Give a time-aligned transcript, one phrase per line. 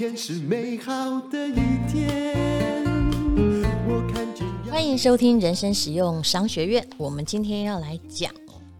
[0.00, 2.34] 天是美好的一天。
[3.86, 4.46] 我看见。
[4.72, 6.88] 欢迎收听人生使用商学院。
[6.96, 8.32] 我们今天要来讲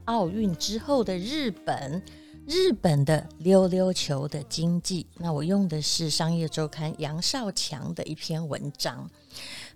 [0.07, 2.03] 奥运之后的日本，
[2.47, 5.07] 日本的溜溜球的经济。
[5.19, 9.07] 那我用的是商业周刊杨少强的一篇文章。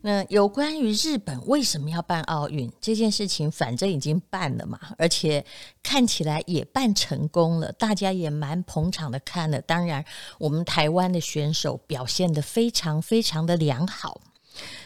[0.07, 5.43] 那有关于日本为什么要办奥运这件事情，反正已经办了嘛，而且
[5.83, 9.63] 看起来也办成功了，大家也蛮捧场的看了。
[9.63, 10.05] 当然，
[10.39, 14.21] 我们台湾的选手表现得非常非常的良好。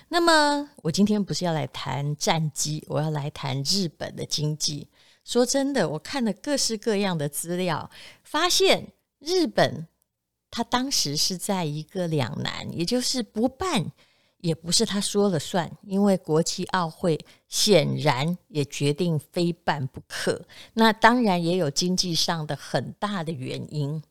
[0.09, 4.87] 那么，我今天不是要来谈战绩，我要来谈日本的经济。
[5.25, 7.91] 说真的，我看了各式各样的资料，
[8.23, 9.89] 发现日本
[10.48, 13.91] 他当时是在一个两难，也就是不办。
[14.41, 20.41] 也不是他说了算，因为国际奥会显然也决定非办不可。
[20.74, 24.03] 那当然也有经济上的很大的原因。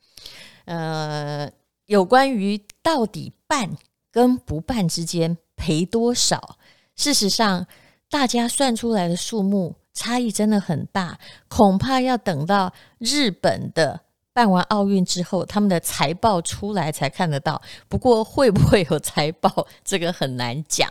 [0.66, 1.50] 呃，
[1.86, 3.78] 有关于到底办
[4.11, 6.58] 跟不办之间赔多少，
[6.95, 7.66] 事实上
[8.09, 14.02] 大家算出来的数目差异真的很大，恐怕要等到日本的。
[14.38, 17.59] 办完奥运之后，他们的财报出来才看得到。
[17.89, 20.88] 不过会不会有财报，这个很难讲。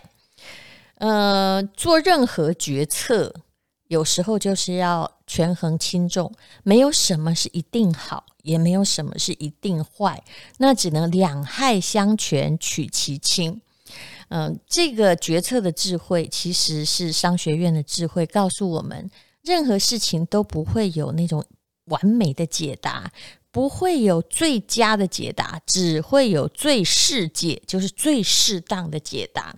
[0.99, 3.33] 呃，做任何决策，
[3.87, 6.33] 有时候就是要权衡轻重，
[6.65, 10.25] 没有什么是一定好，也没有什么是一定坏，
[10.59, 13.61] 那只能两害相权取其轻。
[14.31, 19.09] 嗯、这个决策的智慧其实是商学院的智慧，告诉我们，
[19.45, 21.45] 任何事情都不会有那种。
[21.87, 23.11] 完美的解答，
[23.51, 29.55] 不会有最佳的解答，只会有最适解，就是最适当的解答。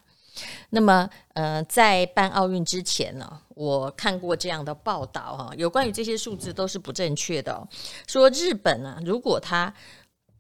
[0.71, 7.67] 那么，呃，在办奥运之前呢，我看过这样的报道哈，有关于这些数字都是不正确的。
[8.07, 9.73] 说日本啊，如果他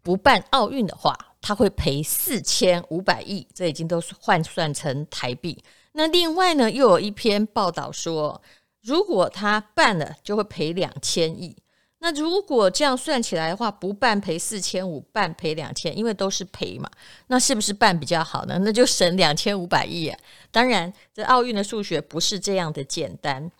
[0.02, 5.60] 不办奥运的话，他会赔四千五百亿，这已经都是换算成台币。
[5.92, 8.40] 那另外呢，又有一篇报道说，
[8.82, 11.56] 如果他办了，就会赔两千亿。
[12.00, 16.88] 那如果这样算起来的话，不办赔四千五，办赔两千，因为都是赔嘛，
[17.26, 18.56] 那是不是办比较好呢？
[18.62, 20.16] 那就省两千五百亿啊！
[20.52, 23.50] 当然，这奥运的数学不是这样的简单。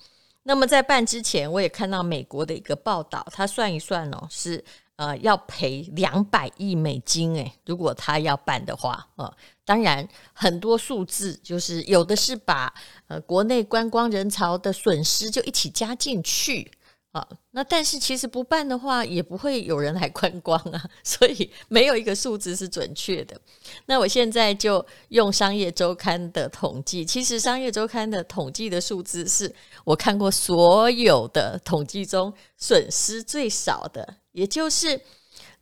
[0.45, 9.31] 那么在办之前，我也看到美国的一个报道，他算一算哦，是呃要赔两百亿美金诶，如果他要办的话、呃，
[9.65, 12.73] 当然很多数字就是有的是把
[13.09, 16.71] 呃国内观光人潮的损失就一起加进去。
[17.53, 23.41] 那但是其实不办的话，也不会有人来观光啊， 所以没有一个数字是准确的。
[23.87, 35.01] 那我现在就用商业周刊的统计，其实商业周刊的统计的数字是我看过所有的统计中损失最少的，也就是。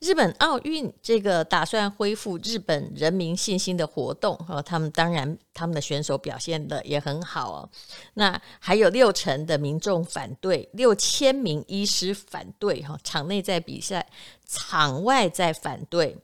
[0.06, 7.68] 日本奥运这个打算恢复日本人民信心的活动，哦，他们当然他们的选手表现的也很好哦。
[8.14, 14.06] 那还有六成的民众反对，六千名医师反对，哈，场内在比赛，
[14.46, 16.16] 场外在反对。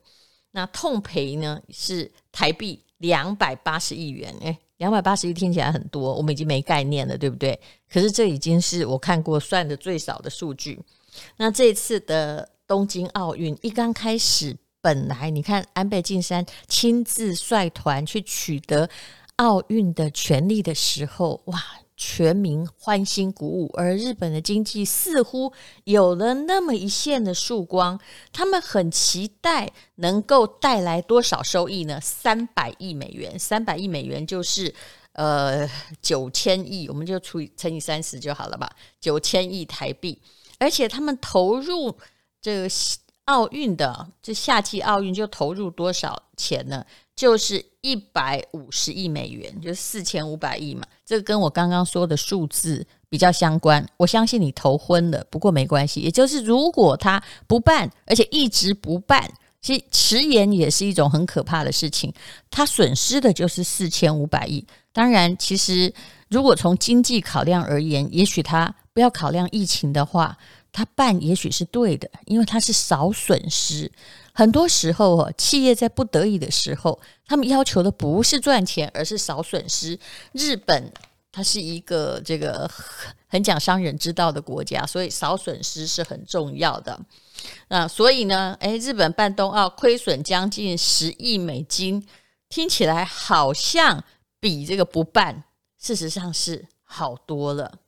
[0.51, 7.59] 那痛赔呢是台币两百八十亿元，诶，两百八十亿听起来很多，我们已经没概念了，对不对？
[7.91, 10.79] 可是这已经是我看过算的最少的数据。
[11.35, 12.47] 那这次的。
[12.67, 18.89] 东京奥运一刚开始，本来你看安倍晋三亲自率团去取得
[19.37, 21.61] 奥运的权利的时候，哇，
[21.97, 25.53] 全民欢欣鼓舞，而日本的经济似乎
[25.83, 27.99] 有了那么一线的曙光，
[28.31, 31.99] 他们很期待能够带来多少收益呢？
[32.01, 34.73] 三百亿美元，三百亿美元就是
[35.13, 35.69] 呃
[36.01, 38.69] 九千亿，我们就除以乘以三十就好了吧，
[38.99, 40.19] 九千亿台币，
[40.57, 41.97] 而且他们投入。
[42.43, 42.69] 这个
[43.25, 46.85] 奥运的这夏季奥运就投入多少钱呢？
[47.15, 50.83] 就是一百五十亿美元，就是四千五百亿嘛。
[51.05, 53.87] 这个跟我刚刚说的数字比较相关。
[53.95, 56.01] 我相信你头昏了，不过没关系。
[56.01, 59.31] 也就是如果他不办，而且一直不办，
[59.61, 62.13] 其实迟延也是一种很可怕的事情。
[62.51, 64.65] 他损失的就是四千五百亿。
[64.91, 65.93] 当然，其实
[66.27, 70.37] 如果从经济考量而言，也许他不要考量疫情的话。
[70.73, 73.89] 他办也许是对的，因为他是少损失。
[74.33, 79.97] 很多时候哦，企业在不得已的时候，他们要求的不是赚钱，而是少损失。
[80.31, 80.91] 日本
[81.31, 82.69] 它是一个这个
[83.27, 86.99] 很讲商人之道的国家，所以少损失是很重要的。
[87.67, 92.07] 那所以呢，诶，日本办冬奥亏损将近十亿美金，
[92.49, 94.03] 听起来好像
[94.39, 95.43] 比这个不办，
[95.79, 97.79] 事实上是好多了。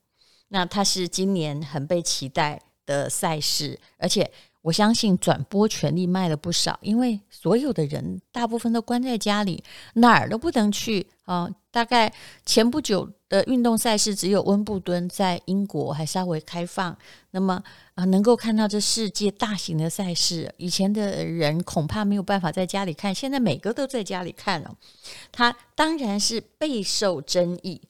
[0.49, 4.29] 那它是今年很被期待的赛事，而且
[4.61, 11.49] 我相信转播权利卖了不少，因为所有的人大部分都关在家里，哪儿都不能去啊。
[11.71, 12.11] 大概
[12.45, 16.97] 前不久的运动赛事只有温布敦在英国还稍微开放，
[17.31, 17.61] 那么
[17.95, 24.73] 啊，能够看到这世界大型的赛事，以前的人恐怕没有办法在家里看，现在每个都在家里看了，
[25.33, 27.81] 它当然是备受争议。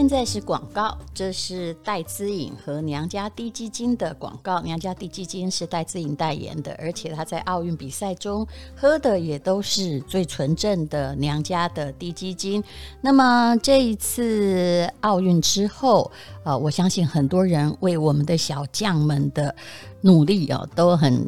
[0.00, 4.58] 现在是广告，这是戴资颖和娘家滴鸡精的广告。
[4.62, 12.64] 娘家滴鸡精是戴资颖代言的，而且她在奥运比赛中喝的也都是最纯正的娘家的滴鸡精。
[13.02, 16.10] 那么这一次奥运之后，
[16.44, 19.54] 呃，我相信很多人为我们的小将们的
[20.00, 21.22] 努力啊，都很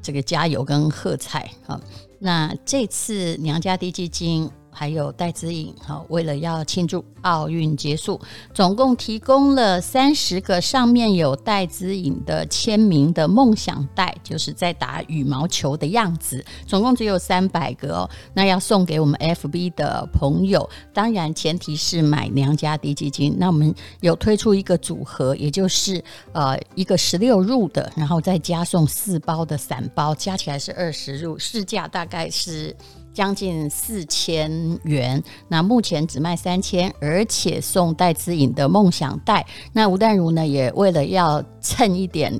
[0.00, 1.78] 这个加油跟喝彩啊。
[2.18, 4.50] 那这次娘家滴鸡精。
[4.70, 8.20] 还有戴资颖，好，为了要庆祝奥运结束，
[8.54, 18.10] 总共提供了三十个上面有戴资颖的签名的梦想袋，就是在打羽毛球的样子，总共只有三百个哦。
[18.32, 23.36] 那要送给我们 FB 的朋友，当然前提是买娘家滴鸡精。
[23.38, 26.02] 那我们有推出一个组合，也就是
[26.32, 32.74] 呃一个十六入的，然后再加送四包的散包，加起来是二十入，市价大概是。
[33.12, 34.50] 将近四千
[34.84, 39.44] 元，那目前只卖三千，而且送戴资颖的梦想袋。
[39.72, 42.38] 那吴淡如呢，也为了要蹭一点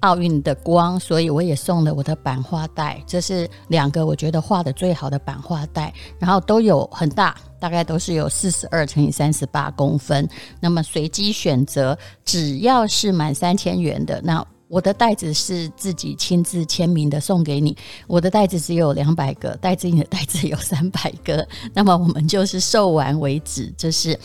[0.00, 3.02] 奥运的光，所以我也送了我的版画袋。
[3.06, 10.28] 这是两个我觉得画的最好的版画袋，然后都有很大，大概都是有四十二乘以三十八公分。
[10.60, 14.44] 那么随机选择，只要是满三千元的那。
[14.72, 17.76] 我的袋子是自己亲自签名的，送给你。
[18.06, 21.46] 我的袋子只有两百个，戴资颖的袋子有三百个。
[21.74, 24.18] 那么我们就是售完为止，这是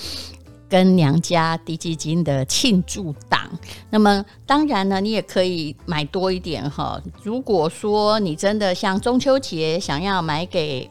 [0.69, 3.51] 跟娘家滴基金的庆祝档。
[3.89, 6.97] 那么当然呢，你也可以买多一点哈。
[7.21, 10.89] 如果说你真的像中秋节想要买给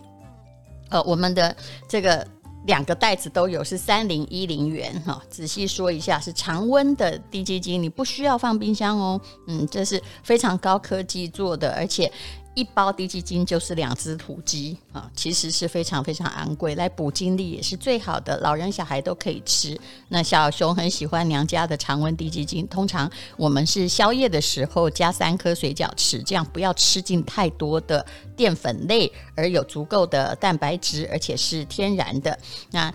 [0.91, 1.57] 呃我们的
[1.89, 2.29] 这个。
[2.67, 5.23] 两个袋子都有，是三零一零元哈。
[5.29, 9.21] 仔细说一下，是常温的低基金，你不需要放冰箱哦。
[9.47, 12.13] 嗯，这是非常高科技做的，而且。
[12.57, 19.79] 一包滴鸡精就是两只土鸡啊，其实是非常非常昂贵，来补精力也是最好的，老人小孩都可以吃。
[20.09, 28.05] 那小熊很喜欢娘家的常温滴鸡精，通常我们是宵夜的时候加三颗水饺吃，这样不要吃进太多的
[28.35, 32.39] 淀粉类，而有足够的蛋白质，而且是天然的。
[32.71, 32.93] 那。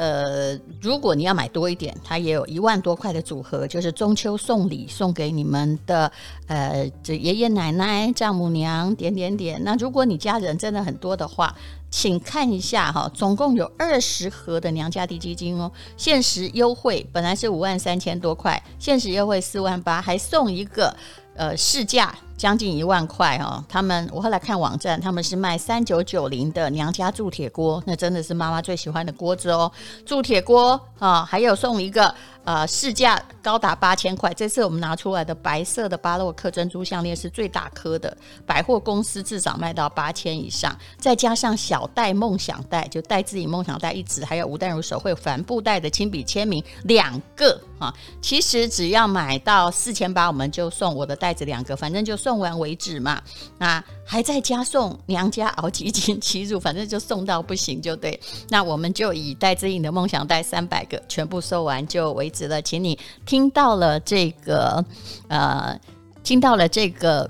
[0.00, 6.10] 呃，如果你要买多一点，它也有一万多块的组合，就是中秋送礼送给你们的，
[6.46, 9.62] 呃，这爷爷奶奶、丈母娘点点点。
[9.62, 11.54] 那如果你家人真的很多的话，
[11.90, 20.96] 请看一下哈，总共有二十盒的娘家地基金哦，限时优惠，本来是五万三千多块，限时优惠四万八，还送一个，
[21.34, 22.14] 呃，市价。
[22.40, 29.70] 将近一万块哦，他们我后来看网站，他们是卖三九九零的娘家铸铁锅，那真的是妈妈最喜欢的锅子哦，
[30.06, 32.14] 铸铁锅啊，还有送一个。
[32.42, 34.32] 呃，市价高达八千块。
[34.32, 38.16] 这次我们拿出来的白色的巴洛克珍珠项链是最大颗的，
[38.46, 40.74] 百货公司至少卖到八千以上。
[40.96, 47.94] 再加上小戴梦想袋，就带自己梦想袋一支，还有吴淡如手绘帆布袋的亲笔签名两个啊。
[48.22, 53.20] 其实只要买到四千八，我们就送我的袋子两个，反正就送送完为止嘛。
[53.58, 58.18] 啊，还在家送娘家熬几斤七乳，反正就送到不行就对。
[58.48, 62.30] 那我们就以戴志颖的梦想带三百个全部收完就为。
[62.30, 62.96] 止了，请你
[63.26, 64.84] 听到了这个，
[65.26, 65.76] 呃，
[66.22, 67.28] 听到了这个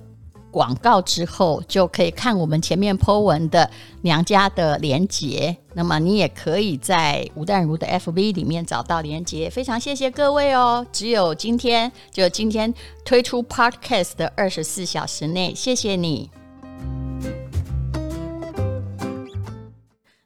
[0.51, 3.71] 广告之后，就可以看我们前面 po 文的
[4.03, 5.57] 娘家的连结。
[5.75, 9.49] 那么你也可以在吴淡如的 FB 里面找到连结。
[9.49, 10.85] 非常谢谢各位哦！
[10.93, 16.31] 只有今天，就今天推出 Podcast 的二十四小时内，谢谢你。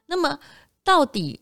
[0.07, 0.39] 那么
[0.83, 1.41] 到底？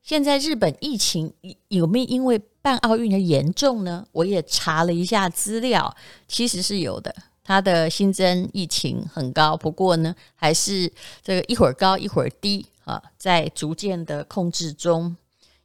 [0.00, 1.32] 现在日本疫情
[1.68, 4.06] 有没有因为办奥运而严重呢？
[4.12, 5.96] 我也查了一下资料，
[6.28, 7.14] 其实是有的。
[7.44, 10.90] 它的新增疫情很高，不过呢，还是
[11.22, 15.14] 这个一会儿高一会儿低啊，在逐渐的控制中，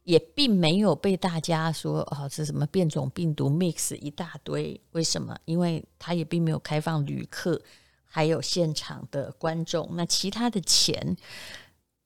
[0.04, 4.78] 也并没有被大家说啊是什么变种病毒 mix 一大堆。
[4.92, 5.34] 为什么？
[5.46, 7.60] 因为它也并没有开放旅客，
[8.04, 9.88] 还有现场的观众。
[9.92, 11.16] 那其他的钱，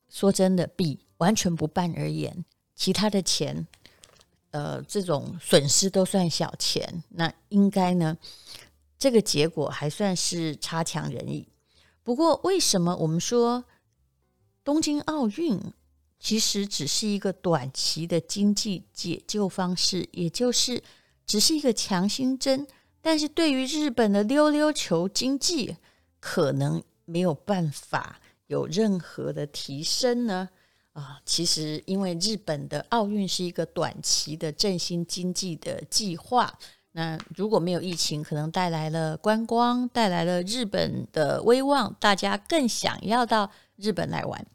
[0.09, 2.45] 说真的，比完全不办而言，
[2.77, 3.67] 其他的钱，
[4.53, 7.03] 呃，这种损失都算小钱。
[7.09, 8.17] 那应该呢，
[9.05, 11.47] 这个结果还算是差强人意。
[12.03, 13.63] 不过，为什么我们说
[14.65, 15.61] 东京奥运
[16.19, 20.83] 其实只是一个短期的经济解救方式，也就是
[21.27, 22.67] 只是一个强心针，
[23.03, 25.77] 但是对于日本的溜溜球经济，
[26.19, 30.49] 可能没有办法有任何的提升呢？
[30.95, 36.59] 啊，其实因为日本的奥运是一个短期的振兴经济的计划，
[36.97, 44.47] 那如果没有疫情，可能带来了观光，带来了日本的威望，大家更想要到日本来玩。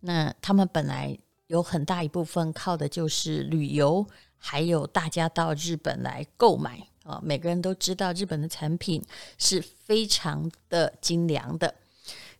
[0.00, 4.06] 那他们本来有很大一部分靠的就是旅游，
[4.36, 6.86] 还有大家到日本来购买。
[7.04, 9.02] 啊，每个人都知道日本的产品
[9.38, 11.74] 是非常的精良的。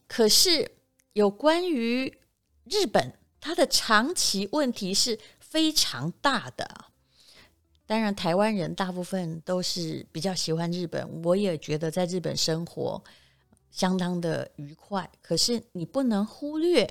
[0.07, 0.71] 可是
[1.15, 2.19] 有关于
[2.65, 6.93] 日本，它的长期问题是非常大的。
[7.87, 13.03] 当然，台湾人大部分都是比较喜欢日本，我也觉得在日本生活
[13.71, 15.11] 相当的愉快。
[15.21, 16.89] 可是你不能忽略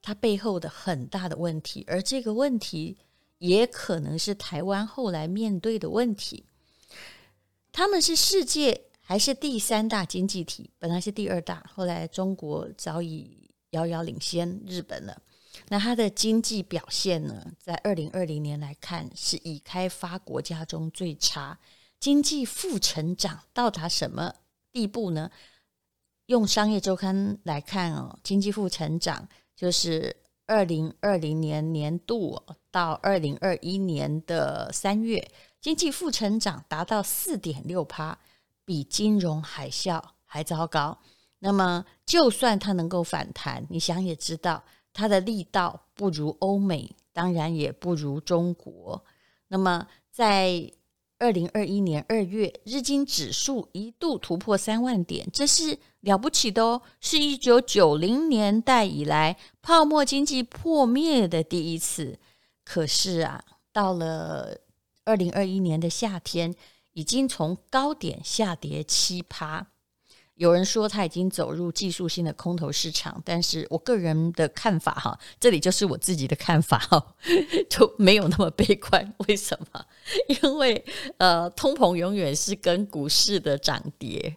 [0.00, 2.96] 它背后的很大的问题，而这个问题
[3.38, 6.44] 也可能是台湾后来面对的问题。
[7.72, 10.70] 他们是世界还是第三大经济体？
[10.78, 15.20] 本来是第二大，后来中国早已遥遥领先日本了。
[15.70, 17.52] 那它的经济表现呢？
[17.58, 21.58] 在二零二零年来看，是已开发国家中最差，
[22.00, 24.34] 经济负成长到达什么
[24.72, 25.30] 地步呢？
[26.26, 35.30] 用商业周刊来看哦，经济负成长就是二零二零年年度到二零二一年的三月。
[35.60, 38.18] 经济负成长达到四点六趴，
[38.64, 40.98] 比金融海啸还糟糕。
[41.40, 44.62] 那么，就算它能够反弹，你想也知道，
[44.98, 49.04] 它的力道不如欧美，当然也不如中国。
[49.46, 50.72] 那么，在
[51.20, 62.18] 二零二一年二月，日经指数一度突破三万点，这是了不起的哦，是一九九零年代以来泡沫经济破灭的第一次。
[62.64, 64.58] 可是啊，到了
[65.04, 66.52] 二零二一年的夏天，
[66.94, 69.68] 已经从高点下跌七趴。
[70.38, 77.14] 有人说他已经走入技术性的空头市场，但是我个人的看法哈，这里就是我自己的看法哈，
[77.68, 79.14] 就没有那么悲观。
[79.26, 79.84] 为什么？
[80.40, 80.84] 因为
[81.18, 84.36] 呃，通膨永远是跟股市的涨跌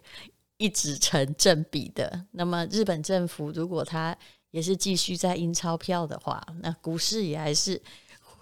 [0.56, 2.26] 一直成正比的。
[2.32, 4.16] 那么日本政府如果它
[4.50, 7.80] 也是继续在印钞票的话，那股市也还是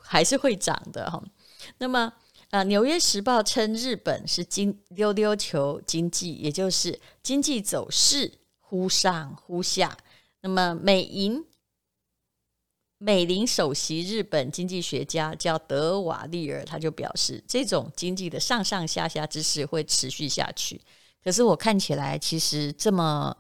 [0.01, 1.23] 还是会涨的哈。
[1.77, 2.11] 那么，
[2.51, 9.97] 啊，《纽约时报》称日本是经溜溜球经济，也就是经济走势忽上忽下。
[10.41, 11.47] 那么，美银
[12.99, 20.81] 美林首席日本经济学家叫德瓦利尔，他就表示，这种经济的上上下下之势会持续下去。
[21.23, 23.37] 可是，我看起来，其实这么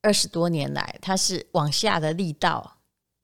[0.00, 2.78] 二十多年来，它是往下的力道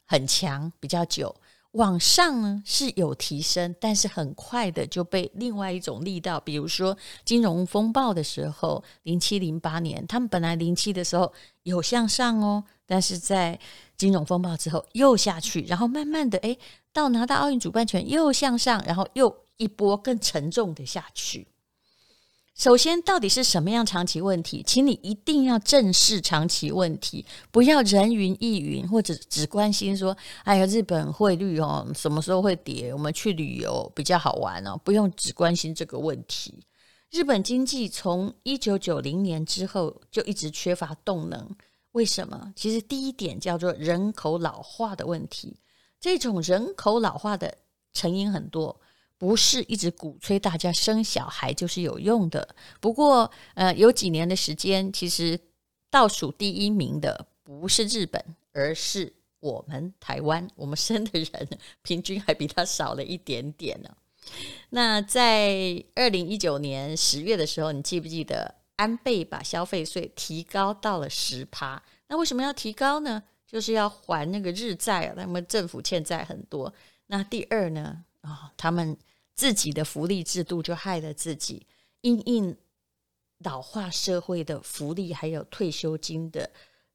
[0.05, 1.35] 很强，比较久。
[1.77, 13.59] 往上呢是有提升，但是很快的就被另外一种力道，比如说金融风暴的时候，零七零八年，他们本来零七的时候有向上哦，但是在
[13.97, 16.59] 金融风暴之后又下去，然后慢慢的诶，
[16.93, 21.47] 到拿到奥运主办权又向上，然后又一波更沉重的下去。
[22.57, 24.63] 首先，到底是什么样长期问题？
[24.67, 32.95] 请你一定要正视长期问题，不要人云亦云，或者只关心说：“哎呀，日本汇率哦，什么时候会跌？
[32.95, 36.65] 我们去旅游比较好玩哦。”不用只关心这个问题。
[37.11, 41.47] 日本经济从一九九零年之后就一直缺乏动能，
[41.93, 42.55] 为什么？
[42.57, 45.61] 其实第一点叫做人口老化的问题。
[46.01, 47.55] 这种人口老化的
[47.93, 48.81] 成因很多。
[49.19, 52.55] 不是一直鼓吹大家生小孩就是有用的。
[52.81, 55.41] 不过，呃，有几年的时间，其实
[55.91, 60.47] 倒数第一名的不是日本，而是我们台湾。
[60.55, 61.49] 我们生的人
[61.83, 63.89] 平均还比他少了一点点呢。
[64.71, 71.83] 那在二零一九年十月的时候，你记不记得安倍把消费税提高到了十趴？
[72.09, 73.23] 那为什么要提高呢？
[73.47, 76.71] 就是要还那个日债啊，他们政府欠债很多。
[77.07, 78.05] 那第二呢？
[78.23, 78.97] 啊、他们
[79.37, 81.67] 自己的福利制度就害了自己，
[82.01, 82.57] 因应
[83.39, 86.51] 老化社会的福利还有退休金的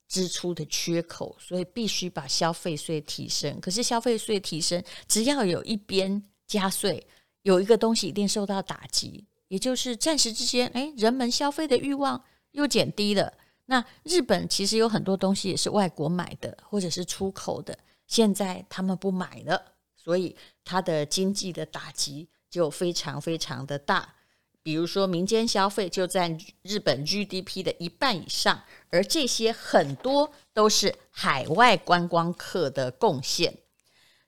[0.08, 3.60] 支出的缺口，所以必须把消费税提升。
[3.62, 7.06] 可是消费税提升，只要有一边加税，
[7.44, 13.32] 有一个东西一定受到打击，也就是暂时之间，哎，人们消费的欲望又减低了。
[13.68, 19.74] 那日本其实有很多东西也是外国买的，或者是出口的，现在他们不买了。
[20.04, 24.16] 所以它的经济的打击就非常非常的大，
[24.64, 33.58] 比如说民间消费就占日本 GDP 的一半以上，而这些很多都是海外观光客的贡献。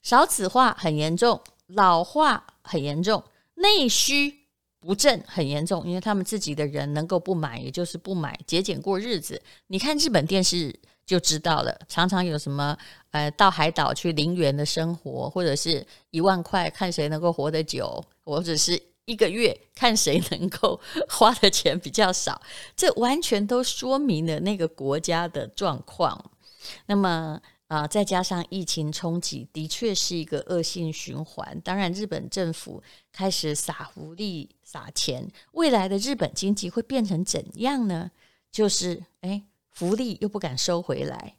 [0.01, 3.23] 少子化很严重，老化很严重，
[3.55, 4.47] 内需
[4.79, 9.41] 不振很严重，因为他们自己的人能够不买，也就是不买，节俭过日子。
[9.67, 12.77] 你看日本电视就知道了，常常有什么
[13.11, 20.79] 呃，到海岛去零元的生活，或者是一万块看谁能够活得久，或者是一个月看谁能够
[21.09, 22.41] 花的钱比较少。
[22.75, 26.31] 这完全都说明了那个国家的状况。
[26.85, 27.41] 那么。
[27.69, 31.59] 啊，再加上疫情冲击，的确是一个恶性循环。
[31.61, 38.11] 当然，日本政府开始撒福利、撒钱，未来的日本经济会变成怎样呢？
[38.51, 39.41] 就是，哎，
[39.73, 41.37] 福利又不敢收回来，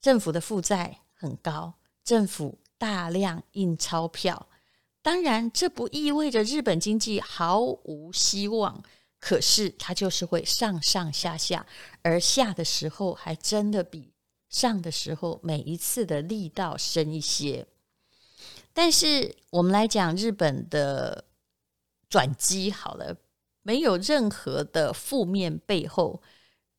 [0.00, 1.74] 政府的负债很高，
[2.04, 4.48] 政府大量印钞票。
[5.00, 8.82] 当然，这不意味着日本经济毫无希望，
[9.20, 11.64] 可是它就是会上上下下，
[12.02, 14.12] 而下的时候还真的比。
[14.48, 17.66] 上的时候，每一次的力道深一些，
[18.72, 21.24] 但是我们来讲日本的
[22.08, 23.16] 转机好了，
[23.62, 26.22] 没有任何的负面，背后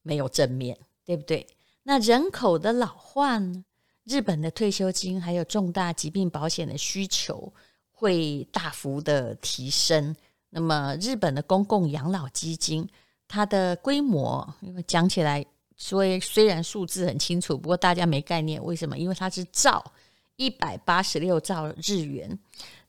[0.01, 1.47] 没有正面，对不对？
[1.83, 3.63] 那人口的老化呢？
[4.03, 7.51] 日本的退休金还有重大疾病保险的需求
[7.91, 10.15] 会大幅的提升。
[10.49, 12.87] 那么日本的公共养老基金，
[13.27, 15.45] 它的规模，因为讲起来。
[15.77, 18.97] 所以虽然数字很清楚，不过大家没概念，为什么？
[18.97, 19.93] 因为它是兆
[20.35, 22.37] 一百八十六兆日元，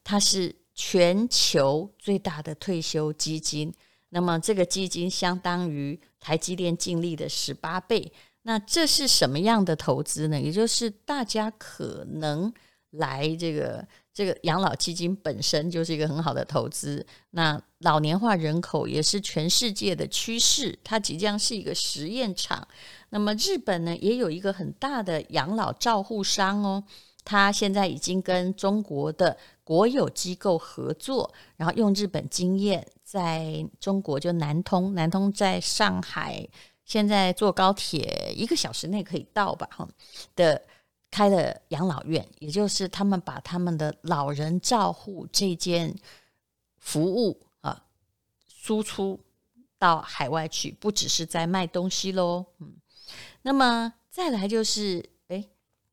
[0.03, 3.73] 它是全球最大的退休基金。
[4.11, 8.13] 那么这个基金相当于台积电净利的十八倍。
[8.43, 10.41] 那这是什么样的投资呢？
[10.41, 12.53] 也就是大家可能
[12.91, 13.87] 来这个。
[14.15, 17.07] 这个养老基金本身就是一个很好的投资。
[17.31, 22.67] 那老年化人口也是全世界的趋势，它即将是一个实验场。
[23.11, 26.83] 那么日本呢，也有一个很大的养老照护商哦，
[27.23, 36.47] 它现在已经跟中国的国有机构合作，然后用日本经验，在中国就南通，南通在上海，
[36.85, 39.69] 现在坐高铁一个小时内可以到吧？
[39.71, 39.89] 哈
[40.35, 40.63] 的。
[41.11, 45.97] 开了养老院，也就是他们把他们的老人照护这件
[46.77, 47.87] 服务啊
[48.47, 49.19] 输出
[49.79, 52.45] 到海外去，不只是在卖东西喽。
[52.59, 52.75] 嗯，
[53.41, 55.49] 那么再来就是，哎，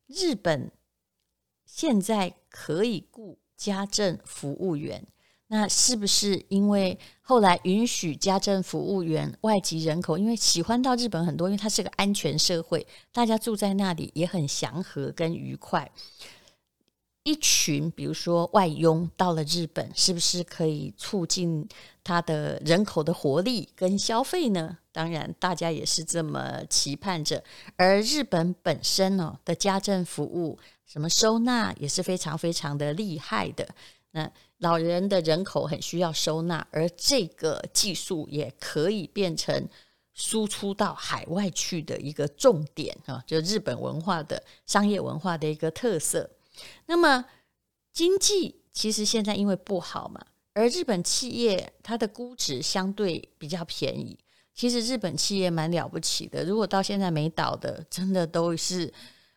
[0.07, 0.69] 日本
[1.63, 5.07] 现在可以雇家政服务员。
[5.47, 15.91] 那是不是因为后来允许家政服务员外籍人口，因为喜欢到日本很多，因为它是个安全社会，大家住在那里也很祥和跟愉快。
[17.23, 21.67] 一群比如说外佣到了日本，是不是可以促进
[22.03, 24.77] 他的人口的活力跟消费呢？
[24.91, 27.43] 当然，大家也是这么期盼着。
[27.75, 33.67] 而日本本身呢的家政服务，什么收纳也是非常非常的厉害的。
[34.11, 39.67] 那老人的人口很需要收纳，而这个技术也可以变成
[40.13, 46.29] 输出到海外去的一个重点啊，就日本文化的商业文化的一个特色。
[46.85, 47.25] 那么
[47.91, 54.17] 经济其实现在因为不好嘛，而日本企业它的估值相对比较便宜。
[54.53, 58.93] 其实日本企业蛮了不起的，如果到现在没倒的，真的都是。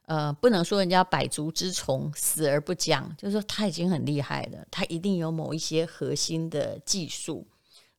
[0.09, 7.47] 呃，不能说人家百足之虫，死而不僵，就是说他已经很厉害了，他一定有某一些核心的技术。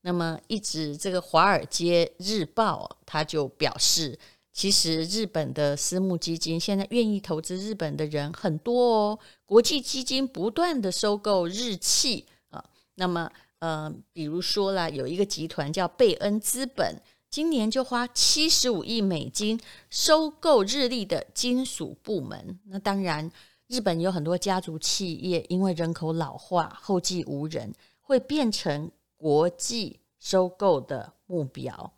[0.01, 4.17] 那么，一直这个《华尔街日报》他就表示，
[4.51, 12.65] 其实日本的私募基金现在愿意投资日本的人很多哦，国际基金不断的收购日企啊。
[12.95, 16.99] 那么，呃，比如说啦，有一个集团叫贝恩资本。
[17.29, 22.59] 今年就花七十五亿美金收购日立的金属部门。
[22.65, 23.29] 那当然，
[23.67, 31.93] 日本有很多家族企业，因为人口老化、后继无人，会变成国际收购的目标。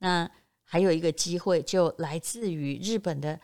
[0.00, 0.30] 那
[0.62, 3.40] 还有一个机会，就来自于日本的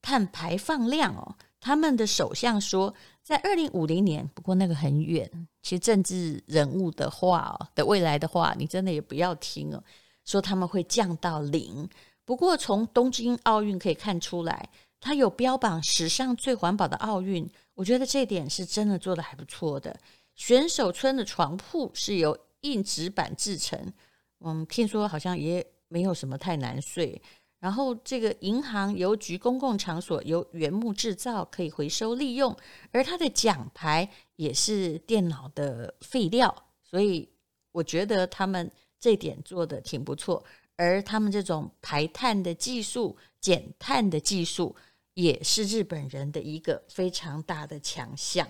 [0.00, 1.36] 碳排放量哦。
[1.60, 5.30] 他们的首相说，在二零五零年，不过那个很远。
[5.62, 9.84] 其实政治人物的话哦，的未来的话，你真的也不要听哦。
[10.30, 11.88] 说他们会降到零，
[12.24, 19.98] 不过从东京奥运可以看出来，他有标榜史上最环保的奥运，我觉得这点是真的做得还不错的。
[20.36, 23.92] 选手村的床铺是由硬纸板制成，
[24.38, 27.20] 嗯，听说好像也没有什么太难睡。
[27.58, 32.56] 然后这个银行、邮局、公共场所由原木制造，可以回收利用，
[32.92, 37.28] 而它的奖牌也是电脑的废料，所以
[37.72, 38.70] 我觉得他们。
[39.00, 40.44] 这点做得挺不错，
[40.76, 44.76] 而他们这种排碳的技术、减碳的技术，
[45.14, 48.46] 也是日本人的一个非常大的强项。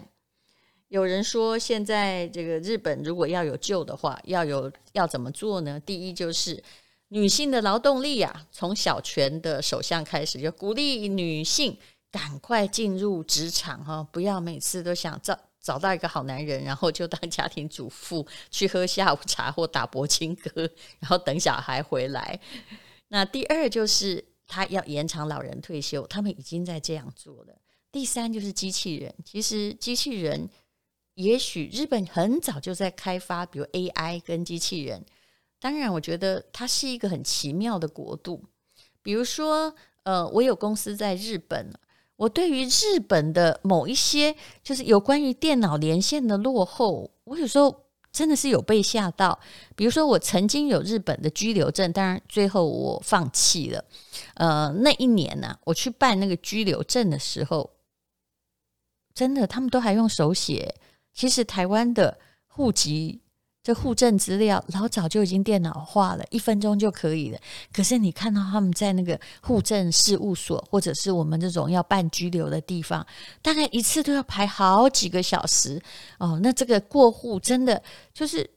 [0.89, 5.79] 有人说，现在这个日本如果要有救的话，要有要怎么做呢？
[5.79, 6.61] 第一就是
[7.11, 11.79] 女性的劳动力啊，从小泉的首相开始，就鼓励女性
[12.11, 20.51] 赶快进入职场哈，不要每次都想找找到一个好男人， 然后就当家庭主妇去喝下午茶或打柏青哥，
[20.99, 22.41] 然后等小孩回来。
[23.09, 27.55] 那第二就是他要延长老人退休，他们已经在这样做了。
[27.93, 30.49] 第三就是机器人，其实机器人。
[31.15, 35.05] 也许日本很早就在开发，比如 AI 跟机器人。
[35.59, 38.43] 当然，我觉得它是一个很奇妙的国度。
[39.03, 41.71] 比如说，呃，我有公司在日本，
[42.21, 47.75] 我对于日本的某一些就是有关于电脑连线的落后，我有时候
[48.13, 49.41] 真的是有被吓到。
[49.75, 53.83] 比如说，我曾经有日本的居留证，当然最后我放弃了。
[54.35, 57.71] 呃，那一年呢，我去办那个居留证的时候，
[59.15, 60.75] 真的他们都还用手写。
[61.15, 63.23] 其实台湾的户籍
[63.63, 67.39] 这户政资料老早就已经电脑化了，一分钟就可以了。
[67.73, 73.07] 可是你看到他们在那个户政事务所，或者是我们这种要办居留的地方，
[73.43, 75.81] 大概一次都要排好几个小时
[76.19, 76.41] 哦。
[76.43, 77.83] 那这个过户真的
[78.15, 78.49] 就是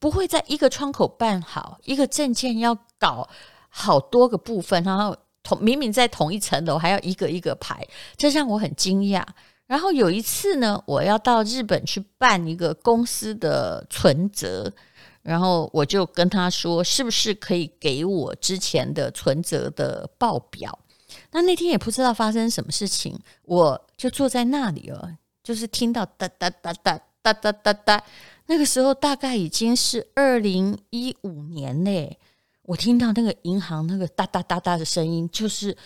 [0.00, 3.28] 不会在一个窗口办好，一个证件要搞
[3.68, 7.86] 好多个部分，然后同明明在同一层楼，还要一个一个排，
[8.16, 9.24] 这让我很惊讶。
[9.66, 14.72] 然后有一次呢，我要到日本去办一个公司的存折，
[15.22, 20.78] 然后我就跟他说，是不是可以给我之前的存折的报表？
[21.32, 28.04] 那那天也不知道发生什么事情，我就坐在那里哦，就是听到哒哒哒哒哒哒哒哒，
[28.46, 32.18] 那个时候大概已经是二零一五年嘞，
[32.62, 35.76] 我听到那个银行那个哒哒哒哒的声音，就是。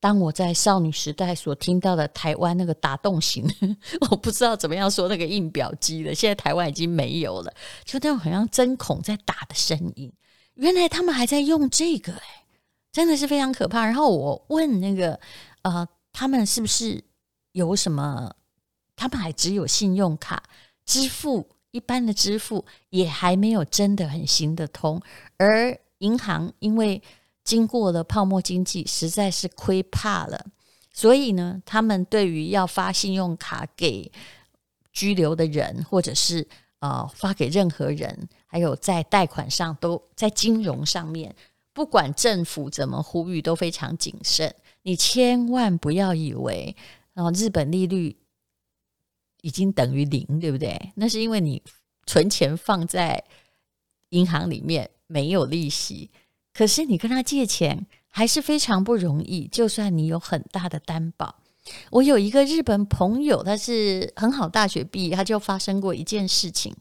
[0.00, 3.44] 当我在少女时代所听到的台湾那个打洞型，
[4.10, 6.14] 我不知道怎么样说那个印表机了。
[6.14, 7.52] 现在台湾已经没有了，
[7.84, 10.12] 就那种好像针孔在打的声音。
[10.54, 12.22] 原来他们还在用这个，诶，
[12.92, 13.84] 真的是非常可怕。
[13.84, 15.18] 然后我问那个，
[15.62, 17.02] 呃，他们是不是
[17.52, 18.34] 有什么？
[18.96, 20.42] 他们还只有信用卡
[20.84, 25.00] 支付，一般的支付也还没有真的很行得通。
[25.36, 27.00] 而银行因为
[27.48, 30.44] 经过了泡沫经济，实在是亏怕了，
[30.92, 34.12] 所以呢，他们对于要发信用卡给
[34.92, 36.46] 居留的人，或者是
[36.80, 41.34] 呃发给任何人，还有在贷款上都在金融上面，
[41.72, 44.54] 不管政府怎么呼吁，都非常谨慎。
[44.82, 46.76] 你千万不要以为，
[47.14, 48.14] 然后日本利率
[49.40, 50.92] 已经等于零，对不对？
[50.96, 51.62] 那是因为你
[52.04, 53.24] 存钱放在
[54.10, 56.10] 银行里面没有利息。
[56.58, 61.36] 可是你跟他借钱还是非常不容易，就算你有很大的担保。
[61.92, 66.74] 我有一个日本朋友，他是很好大学毕业，他就发生过一件事情，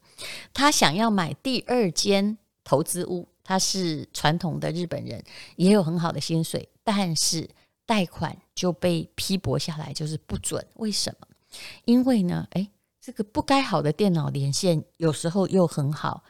[0.51, 5.23] 他想要买第二间投资屋，他是传统的日本人，
[5.57, 7.47] 也有很好的薪水，但是
[7.85, 10.65] 贷款就被批驳下来，就是不准。
[10.77, 11.27] 为什么？
[11.85, 16.23] 因为呢，诶，这个不该好的电脑连线有时候又很好。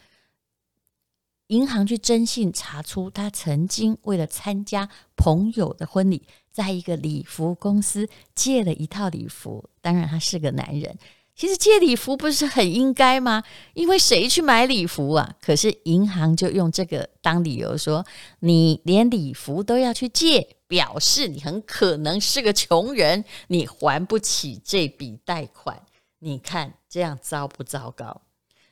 [1.47, 9.69] 银行去征信查出，他曾经为了参加朋友的婚礼，在一个礼服公司借了一套礼服。
[9.81, 10.97] 当然，他是个男人。
[11.36, 13.43] 其实借礼服不是很应该吗？
[13.75, 15.36] 因为谁去买礼服啊？
[15.39, 18.03] 可是银行就用这个当理由说，
[18.39, 25.81] 你连礼服都要去借，表示你很可能是个穷人，你还不起这笔贷款。
[26.19, 28.23] 你看这样糟不糟糕？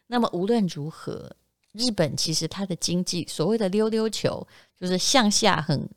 [0.07, 1.35] 那么无论如何。
[1.77, 4.47] 日本其实它的经济所谓的溜溜球，
[4.79, 5.89] 就是向下很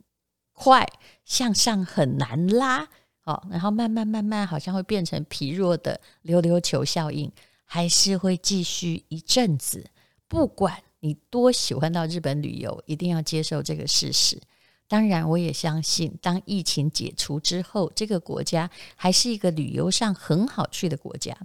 [0.52, 0.86] 快，
[1.24, 2.88] 向上很难拉，
[3.24, 7.30] 哦，然后慢慢慢慢好像会变成疲弱的溜溜球效应，
[7.64, 9.84] 还是会继续一阵子。
[10.26, 14.40] 不管你多喜欢到日本旅游，一定要接受这个事实。
[14.88, 21.36] 当然，我也相信，当疫情解除之后，这个国家还是一个旅游上很好去的国家，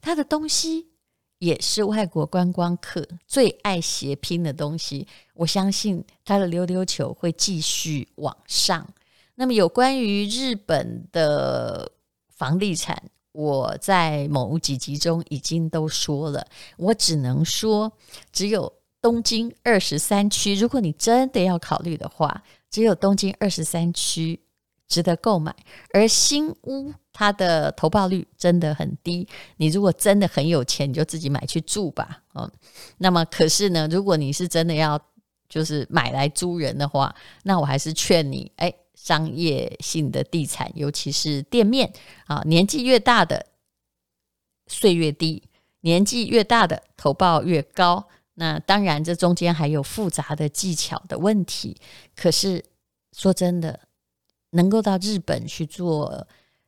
[0.00, 0.87] 它的东西。
[1.38, 8.86] 也是外国观光客最爱斜拼的东西，我相信它的溜溜球会继续往上。
[9.34, 11.90] 那么有关于日本的
[12.28, 13.00] 房地产，
[13.32, 16.44] 我在某几集中已经都说了，
[16.76, 17.92] 我只能说，
[18.32, 24.40] 只有东京二十三区，如果你真的要考虑的话，只有东京二十三区。
[24.88, 25.54] 值得购买，
[25.92, 29.28] 而新屋它的投报率真的很低。
[29.58, 32.22] 你如果真的很有钱，你就自己买去住吧。
[32.32, 32.50] 哦，
[32.96, 35.00] 那么可是呢，如果你是真的要
[35.48, 41.92] 就是买来租人的话，那我还是劝你，哎，商业性的地产，尤其是店面
[42.26, 43.46] 啊，年纪越大的
[44.66, 45.42] 税越低，
[45.82, 48.08] 年纪越大的投报越高。
[48.34, 51.76] 那当然，这中间还有复杂的技巧的问题。
[52.14, 52.64] 可是
[53.12, 53.80] 说真的，
[54.50, 56.26] 能够到日本去做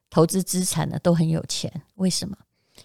[0.09, 1.71] 投资资产的都很有钱。
[1.97, 2.37] 为什么？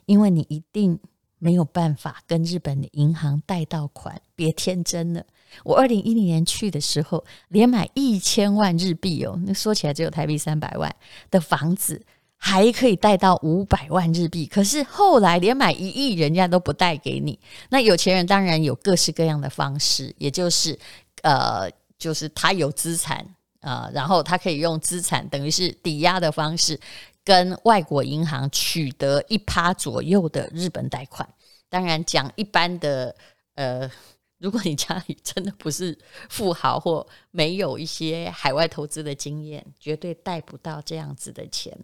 [0.06, 1.00] 因为你一定
[1.40, 4.22] 没有办法跟日本的银行贷到款。
[4.36, 5.26] 别天真了，
[5.64, 10.96] 我二零一零年去的时候，连买一千万日币哦，那说起来只有台币三百万
[11.30, 12.06] 的房子。
[12.38, 17.40] 还可以贷到五百万日币，可是后来连买一亿人家都不贷给你。
[17.70, 20.78] 那有钱人当然有各式各样的方式，也就是
[21.24, 23.26] 呃，就是他有资产、
[23.66, 26.80] 呃，然后他可以用资产等于是抵押的方式，
[27.24, 31.28] 跟外国银行取得一趴左右的日本贷款。
[31.68, 33.16] 当然讲一般的
[33.56, 33.90] 呃，
[34.38, 35.98] 如果你家里真的不是
[36.30, 41.76] 富豪或没有一些海外投资的经验，绝对贷不到这样子的钱。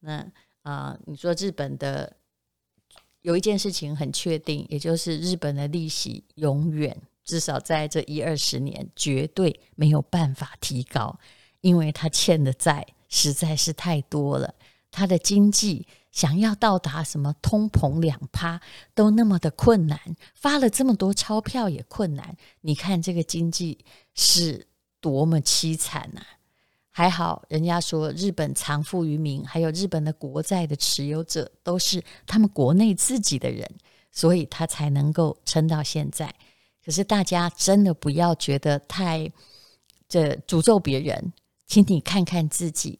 [0.00, 0.24] 那
[0.62, 2.14] 啊、你说日本的
[3.22, 11.18] 有一件事情很确定，也就是日本的利息永远至少在这一二十年绝对没有办法提高，
[11.60, 14.54] 因为他欠的债实在是太多了。
[14.90, 18.60] 他的经济想要到达什么通膨两趴
[18.94, 19.98] 都那么的困难，
[20.34, 22.36] 发了这么多钞票也困难。
[22.60, 23.84] 你看这个经济
[24.14, 24.68] 是
[25.00, 26.22] 多么凄惨呐、
[26.90, 33.68] 还好，人家说日本藏富于民，还有日本的国债的持有者都是他们国内自己的人，
[34.12, 36.32] 所以他才能够撑到现在。
[36.84, 39.30] 可是大家真的不要觉得太
[40.08, 41.32] 这诅咒别人，
[41.66, 42.98] 请你看看自己。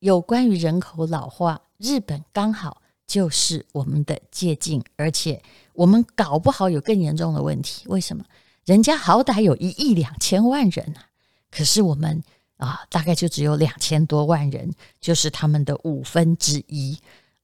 [0.00, 5.42] 有关于人口老化，日本刚好就是我们的借镜，而且
[5.72, 7.84] 我们搞不好有更严重的问题。
[7.88, 8.24] 为什么？
[8.64, 11.06] 人家好歹有一亿两千万人啊，
[11.50, 12.22] 可是我们。
[12.60, 14.70] 啊，大概就只有两千多万人，
[15.00, 16.94] 就是他们的五分之一。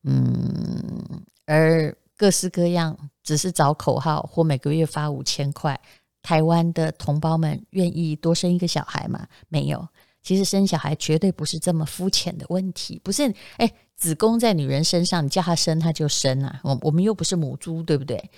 [0.02, 5.78] 嗯，而各式各样，只是找口号或每个月发五千块，
[6.22, 9.26] 台湾的同胞们愿意多生一个小孩吗？
[9.48, 9.86] 没有。
[10.22, 13.32] 其实生小孩绝对不是这么肤浅的问题，不是？
[13.58, 16.60] 哎，子宫在女人身上，你叫她生，她就生啊。
[16.64, 18.30] 我我们又不是母猪，对不对？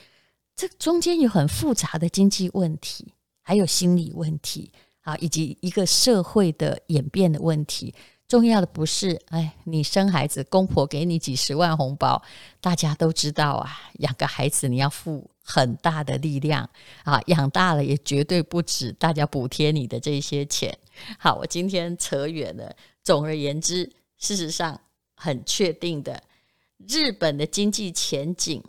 [0.55, 4.71] 这中间有很复杂的经济问题，还有心理问题。
[5.03, 7.95] 啊，以及一个社会的演变的问题，
[8.29, 12.23] 重要的不是哎，你生孩子，公婆给你几十万红包，
[12.61, 16.69] 大家都知道啊，养个孩子你要付很大的力量
[17.05, 20.79] 啊，养大了也绝对不止大家补贴你的这些钱。
[21.19, 22.77] 好，我今天扯远了。
[23.03, 24.79] 总而言之，事实上
[25.14, 26.23] 很确定的，
[26.87, 28.62] 日本的经济前景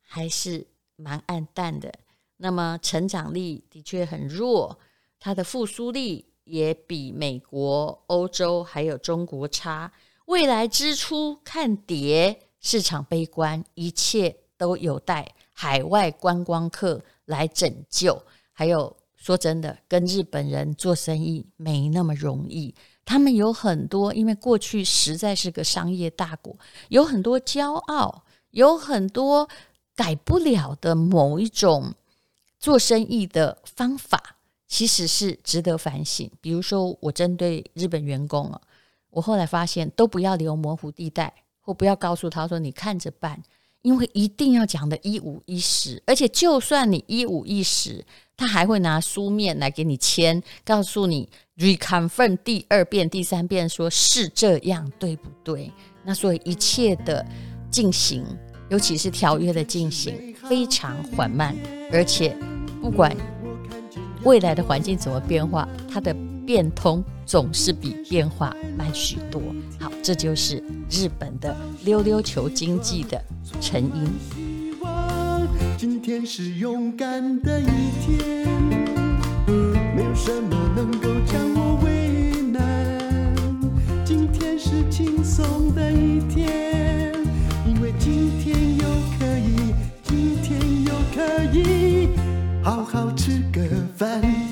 [0.00, 1.92] 还是蛮暗淡的，
[2.36, 4.78] 那么成长力的确很弱。
[5.18, 9.92] 它的复苏力也比美国、欧洲还有中国差，
[10.26, 18.20] 未来支出看跌，市场悲观，一切都有待海外观光客来拯救。
[18.52, 26.56] 还有说真的，跟日本人做生意没那么容易，他们有很多，因为过去实在是个商业大国，
[26.88, 29.48] 有很多骄傲，有很多
[29.94, 31.94] 改不了的某一种
[32.58, 34.36] 做生意的方法。
[34.70, 36.30] 其实是值得反省。
[36.40, 38.60] 比如说，我针对日本员工啊，
[39.10, 43.42] 我后来发现都不要留模糊地带，或不要告诉他说你看着办，
[43.82, 46.00] 因为一定要讲的一五一十。
[46.06, 48.02] 而且，就算你一五一十，
[48.36, 55.70] 他还会拿书面来给你签，告诉你 reconfirm 第二遍、第三遍，说是这样，对不对？
[56.04, 57.26] 那所以一切的
[57.72, 58.24] 进行，
[58.68, 61.56] 尤其是条约的进行，非常缓慢，
[61.92, 62.36] 而且
[62.80, 63.39] 不管。
[64.24, 65.66] 未来的环境怎么变化？
[65.90, 66.14] 它的
[66.46, 69.40] 变通总是比变化慢许多。
[69.78, 73.22] 好，这就是日本的溜溜球经济的
[73.60, 74.06] 成因。
[74.30, 77.66] 希望今天是勇敢的一
[78.04, 78.46] 天，
[79.94, 82.60] 没有什么能够将我为难。
[84.04, 87.14] 今天是轻松的一天，
[87.66, 88.84] 因为今天又
[89.18, 92.10] 可以，今天又可以。
[92.62, 93.42] 好好吃
[94.00, 94.49] 烦。